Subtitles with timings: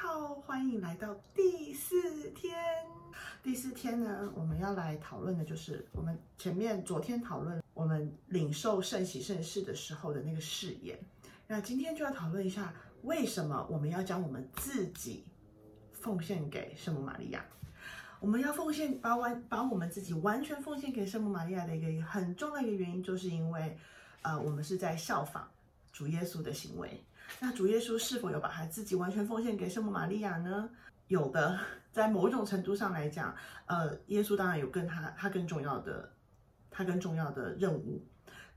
[0.00, 2.56] 好，欢迎来到第四天。
[3.42, 10.96] 第四天呢，我们要来讨论的就是我们前面昨天讨论我们领受圣喜圣事的时候的那个誓言。
[11.48, 12.72] 那今天就要讨论一下，
[13.02, 15.24] 为什么我们要将我们自己
[15.92, 17.44] 奉献给圣母玛利亚？
[18.20, 23.76] 我们要奉献，把完把我们自己完全奉献给圣母玛利亚的一个很重要的一个原因，就是因为，
[24.22, 25.50] 呃，我们是在效仿
[25.90, 27.02] 主耶稣的行为。
[27.40, 30.68] 那主耶稣是否有把他自己完全奉献给圣母玛利亚呢？
[31.08, 31.58] 有的，
[31.90, 33.34] 在某种程度上来讲，
[33.66, 36.12] 呃，耶稣当然有跟他他更重要的，
[36.70, 38.04] 他更重要的任务。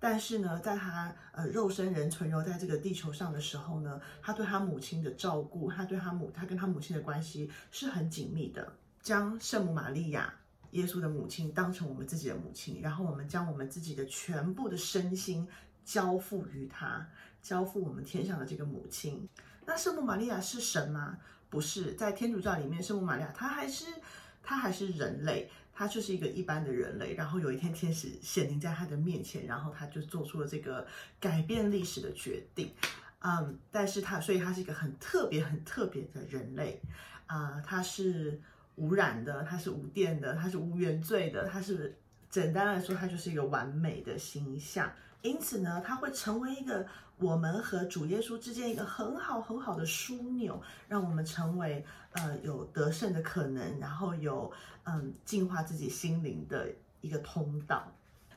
[0.00, 8.72] 但是呢，在他呃肉身人存留在这个地球上的时候呢，他对他母亲的照顾，他对他母他跟他母亲的关系是很紧密的。
[9.02, 10.32] 将圣母玛利亚，
[10.72, 15.46] 耶稣的母亲当成我们自己的母亲，然后我们将我们自己的全部的身心
[15.84, 17.06] 交付于他，
[17.42, 19.28] 交付我们天上的这个母亲。
[19.66, 21.18] 那圣母玛利亚是神吗？
[21.48, 23.86] 不是，在天主教里面，圣母玛利亚她还是
[24.42, 27.14] 她还是人类，她就是一个一般的人类。
[27.14, 30.86] 然后有一天天使显灵在她的面前，然后她就做出了这个
[31.18, 32.72] 改变历史的决定。
[33.20, 36.80] 嗯，但是她所以她是一个很特别很特别的人类
[37.26, 38.40] 啊，她是。
[38.76, 41.94] 无染的，她是无电的，她是无原罪的，她是
[42.30, 44.90] 简单来说，她就是一个完美的形象。
[45.20, 46.86] 因此呢，她会成为一个
[47.20, 54.50] 我们和主耶稣之间一个很好很好的枢纽，让我们成为呃有得胜的可能，然后有
[54.84, 56.68] 嗯净化自己心灵的
[57.00, 57.86] 一个通道。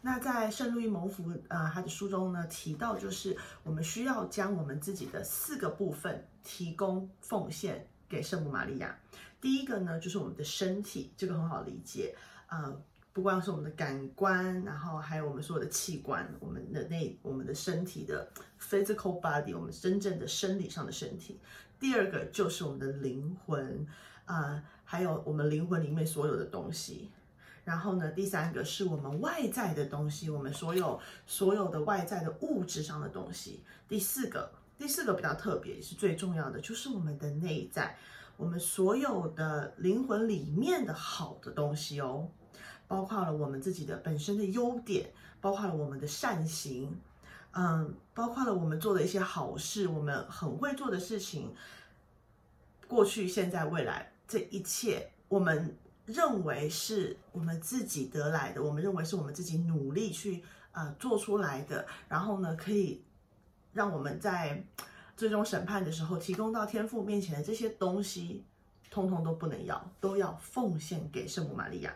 [0.00, 7.86] 那在圣路易蒙福呃他的书中呢提到，就是我们需要将我们自己的四个部分提供奉献。
[8.08, 8.94] 给圣母玛利亚，
[9.40, 12.14] 第一个呢就是我们的身体，这个很好理解
[12.46, 12.78] 呃，
[13.12, 18.28] 不光是我们的感官，然后还有我们所有的器官，我们的内我们的身体的
[18.60, 21.38] physical body，我们真正的生理上的身体。
[21.78, 23.86] 第二个就是我们的灵魂
[24.24, 27.10] 啊，还有我们灵魂里面所有的东西。
[27.64, 33.62] 然后呢，第三个是我们外在的东西，我们所有所有的外在的物质上的东西。
[33.88, 34.50] 第四个。
[34.78, 37.96] 第四个比较特别，也是最重要的，就是我们的内在，
[38.36, 42.26] 我们所有的灵魂里面的好的东西哦，
[42.92, 45.10] 包括了我们自己的本身的优点，
[45.40, 46.94] 包括了我们的善行，
[47.52, 51.54] 嗯，包括了我们做的一些好事，我们很会做的事情，
[52.86, 63.02] 过去、现在、未来这一切，我们认为是我们自己得来的，我们认为是我们自己努力去呃做出来的，然后呢，可以。
[63.72, 64.62] 让我们在
[65.16, 68.44] 最终审判的时候，提供到天父面前的这些东西，
[68.90, 71.94] 通通都不能要，都要奉献给圣母玛利亚。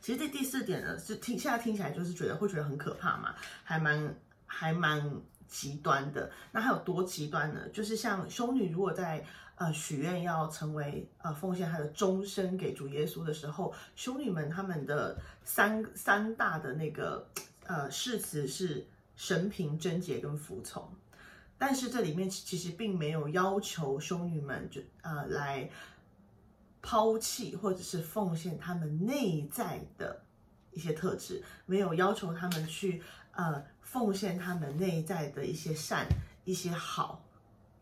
[0.00, 4.14] 其实这第四点呢，是听现在听起来就是觉得会觉得很可怕嘛，还蛮
[4.46, 5.10] 还蛮
[5.46, 6.30] 极端的。
[6.52, 7.68] 那还有多极端呢？
[7.70, 9.24] 就是像修女如果在
[9.56, 17.28] 呃许愿要成为呃奉献她的终身给主耶稣的时候，修女们他们的三三大的那个
[17.66, 18.86] 呃誓词是。
[19.20, 20.88] 神平贞洁跟服从，
[21.58, 25.68] 但是这里面其实并没有要求修女们就呃来
[26.82, 30.20] 抛弃或者是奉献他们内在的
[30.72, 33.02] 一些特质，没有要求他们去
[33.32, 36.06] 呃奉献他们内在的一些善
[36.44, 37.22] 一些好，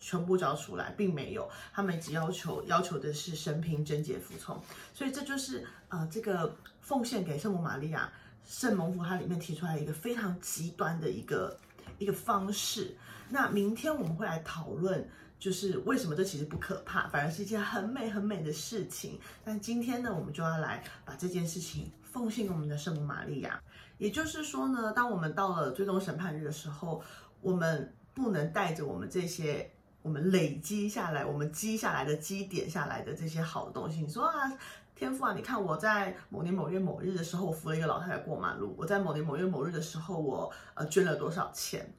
[0.00, 4.60] 全部交出来，并没有，他们只要求要求的是神平贞洁服从，
[4.92, 8.12] 所以这就是呃这个奉献给圣母玛利亚。
[8.44, 11.56] 圣蒙福它里面提出来一个非常极端的一个
[11.98, 12.92] 一个方式。
[13.28, 15.08] 那明天我们会来讨论，
[15.42, 19.18] 就是为什么这其实不可怕，反而是一件很美很美的事情。
[19.42, 23.60] 但今天呢，我们就要来把这件事情奉献给我们的圣母玛利亚。
[23.98, 27.02] 也就是说呢，当我们到了最终审判日的时候，
[27.40, 29.68] 我们不能带着我们这些
[30.02, 34.00] 我们累积下来、我们积下来的积点下来的这些好的东西。
[34.00, 34.52] 你说啊？
[34.94, 35.34] 天赋啊！
[35.34, 38.76] 你看我在某年某月某日的时候，我扶了一个老太太过马路。
[38.78, 41.92] 我在某年某月某日的时候，我呃捐了多少钱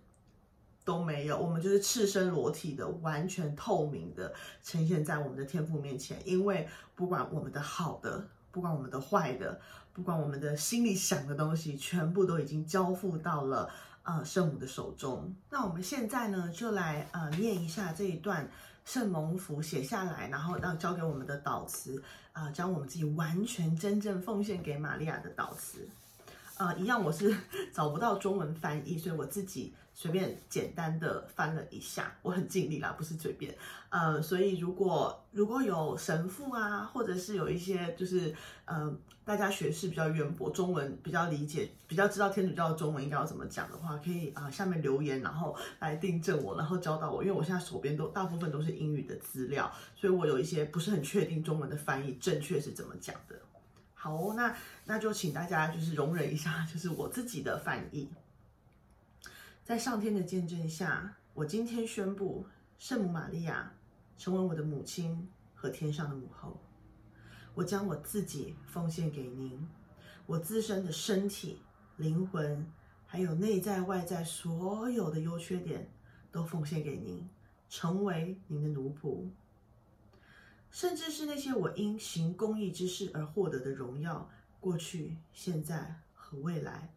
[0.83, 1.37] 都没有。
[1.37, 4.33] 我们就是赤身裸体的，完全透明的
[4.63, 6.17] 呈现在我们的天赋面前。
[6.25, 9.59] 因为不管我们的好的，不管我们的坏的，
[9.93, 13.69] 不管我们的心里想的东西，全部都已经交付到了
[14.03, 15.33] 呃圣母的手中。
[15.49, 18.49] 那我们现在呢，就来呃念一下这一段。
[18.85, 22.03] 圣蒙福写下来，然后让交给我们的导词
[22.33, 25.87] 啊，将我们自己完全真正奉献给玛利亚的导词
[26.57, 27.33] 啊，一样我是
[27.71, 33.55] 找不到中文翻译，所以我自己随便简单的翻了一下，我很尽力啦，不是随便。
[33.89, 38.33] 呃，所以如果如果有神父啊，或者是有一些就是
[38.65, 38.91] 呃
[39.23, 53.35] 大家学识比较渊博，中文比较理解，比较知道天主教的中文应该要怎么讲的话，可以啊下面留言，然后来订正我，然后教导我，因为我现在手边都大部分都是英语的资料，所以我有一些不是很确定中文的翻译正确是怎么讲的。
[53.93, 54.53] 好哦，那
[54.85, 58.09] 那就请大家就是容忍一下，就是我自己的翻译。
[59.63, 62.45] 在上天的见证下，我今天宣布，
[62.77, 63.73] 圣母玛利亚
[64.17, 66.59] 成为我的母亲和天上的母后。
[67.53, 69.65] 我将我自己奉献给您，
[70.25, 71.61] 我自身的身体、
[71.95, 72.69] 灵魂，
[73.07, 75.89] 还有内在外在所有的优缺点，
[76.29, 77.25] 都奉献给您，
[77.69, 79.29] 成为您的奴仆。
[80.71, 86.93] 甚至是那些我因行公益之事而获得的荣耀，过去、现在和未来，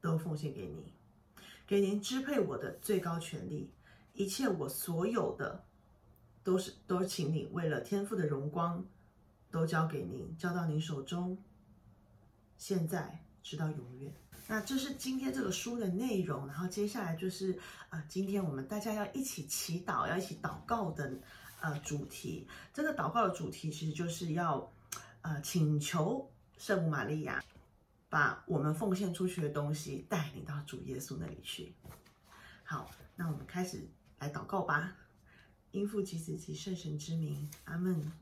[0.00, 0.95] 都奉献给你。
[1.66, 3.68] 给您支配我的最高权利，
[4.12, 5.64] 一切我所有的，
[6.44, 8.84] 都是都请你为了天赋的荣光，
[9.50, 11.36] 都交给您，交到您手中。
[12.56, 14.14] 现在直到永远。
[14.46, 17.58] 那这是今天这个书的内容，然后接下来就是
[17.88, 21.18] 啊，今天我们大家要一起祈祷，要一起祷告的
[21.60, 22.46] 呃主题。
[22.72, 24.72] 这个祷告的主题其实就是要
[25.22, 27.42] 呃请求圣母玛利亚。
[28.08, 31.74] 把我们奉献出去的东西带领到主耶稣那里去。
[32.64, 33.88] 好，那我们开始
[34.18, 34.96] 来祷告吧。
[35.72, 38.12] 因父及子及圣神之名，阿门。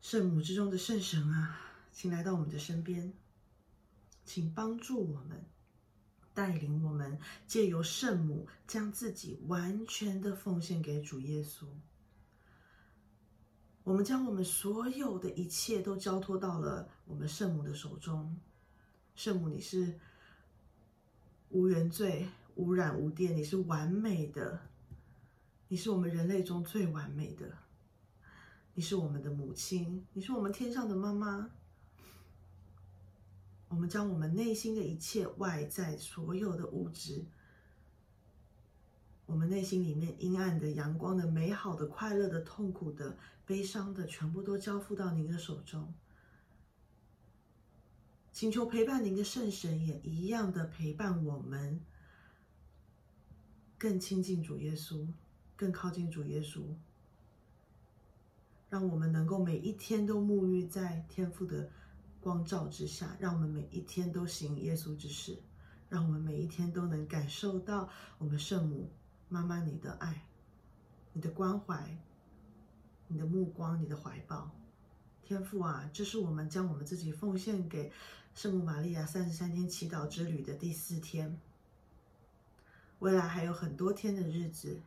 [0.00, 1.60] 圣母之中的圣神啊，
[1.92, 3.12] 请来到我们的身边，
[4.24, 5.44] 请帮助我们，
[6.34, 11.66] 带领我们，借由圣母将自己完全的奉献给主耶稣。
[13.84, 18.36] 我们将我们所有的一切都交托到了我们圣母的手中。
[19.16, 19.98] 圣母，你是
[21.50, 24.60] 无原罪、无染无玷，你是完美的，
[25.68, 27.58] 你是我们人类中最完美的，
[28.74, 31.50] 你是我们的母亲，你是我们天上的妈妈。
[33.68, 37.24] 我们将我们内心的一切外在所有的物质。
[39.32, 45.94] 我们内心里面阴暗的、阳光的、美好的、快乐的、痛苦的、悲伤的，全部都交付到您的手中。
[48.30, 51.80] 请求陪伴您的圣神也一样的陪伴我们，
[53.78, 55.08] 更亲近主耶稣，
[55.56, 56.60] 更靠近主耶稣，
[58.68, 61.70] 让我们能够每一天都沐浴在天父的
[62.20, 65.38] 光照之下，让我们每一天都行耶稣之事，
[65.88, 67.88] 让我们每一天都能感受到
[68.18, 68.90] 我们圣母。
[69.32, 70.26] 妈妈，你的爱，
[71.14, 71.96] 你的关怀，
[73.08, 74.50] 你的目光，你的怀抱，
[75.22, 77.90] 天父啊，这是我们将我们自己奉献给
[78.34, 81.40] 圣母玛利亚三十三天祈祷之旅的第四天。
[82.98, 84.82] 未来还有很多天的日子，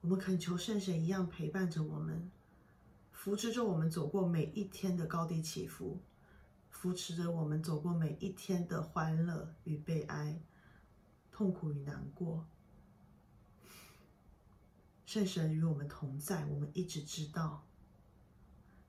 [0.00, 2.30] 我们恳求圣神一样陪伴着我们，
[3.12, 5.98] 扶持着我们走过每一天的高低起伏，
[6.70, 10.40] 扶持着我们走过每一天的欢乐与悲哀，
[11.30, 12.46] 痛苦与难过。
[15.06, 17.64] 圣神与我们同在，我们一直知道，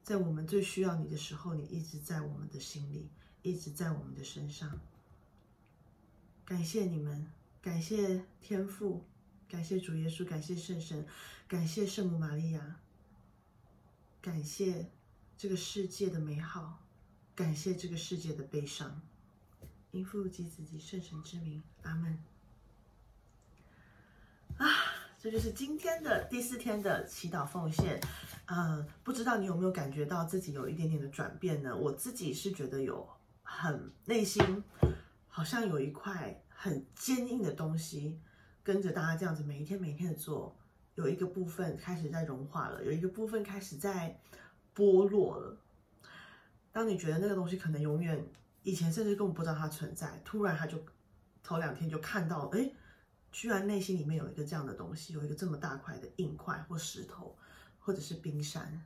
[0.04, 3.10] 在我们最需要你的时候，你一直在我们的心里，
[3.42, 4.80] 一直在我们的身上。
[6.46, 7.28] 感谢你们，
[7.62, 9.04] 感谢天父，
[9.50, 11.06] 感谢主耶稣，感谢圣神，
[11.48, 12.80] 感谢圣母玛利亚，
[14.22, 14.90] 感谢
[15.38, 16.80] 这个世界的美好，
[17.36, 19.02] 感谢这个世界的悲伤。
[19.92, 22.18] 因父及子及圣神之名，阿门。
[25.26, 28.00] 这就是今天的第四天的祈祷奉献，
[28.46, 31.76] 呃，不知道你有没有感觉到自己有一点点的转变呢？
[31.76, 33.10] 我自己是觉得有，
[33.42, 34.64] 很内心
[35.28, 38.22] 好像有一块很坚硬的东西，
[38.62, 40.56] 跟着大家这样子每一天每一天的做，
[40.94, 44.16] 有一个部分开始在融化了，有一个部分开始在
[44.76, 45.58] 剥落了。
[46.72, 48.24] 当你觉得那个东西可能永远
[48.62, 50.78] 以前甚至根本不知道它存在，突然它就
[51.42, 52.72] 头两天就看到，哎。
[53.36, 57.36] 居然内心里面有一个这样的东西，有一个这么大块的硬块或石头，
[57.82, 58.82] 或者是冰山。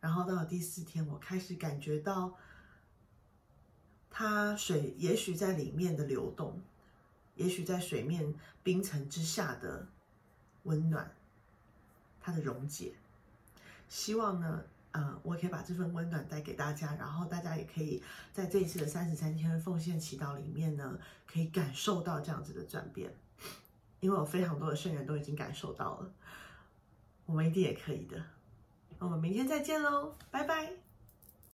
[0.00, 2.34] 然后到了第四天，我开始感觉到
[4.10, 6.60] 它水也许在里面的流动，
[7.36, 9.86] 也许在水面冰层之下的
[10.64, 11.14] 温暖，
[12.20, 12.92] 它的溶解。
[13.88, 18.02] 希望呢，呃，我可以把这份温暖带给大家，然后大家也可以
[18.32, 23.14] 在这一次的三十三天奉献祈祷里面呢，可以感受到这样子的转变。
[24.00, 26.12] 因为有非常多的圣人都已经感受到了，
[27.26, 28.16] 我们一定也可以的。
[28.98, 30.85] 那我们明天再见喽，拜拜。